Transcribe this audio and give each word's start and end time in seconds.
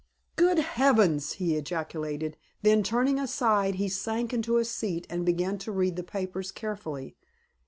"Good 0.35 0.57
heavens!" 0.57 1.33
he 1.33 1.55
ejaculated; 1.55 2.35
then 2.63 2.81
turning 2.81 3.19
aside 3.19 3.75
he 3.75 3.87
sank 3.87 4.33
into 4.33 4.57
a 4.57 4.65
seat 4.65 5.05
and 5.11 5.23
began 5.23 5.59
to 5.59 5.71
read 5.71 5.95
the 5.95 6.01
papers 6.01 6.51
carefully. 6.51 7.15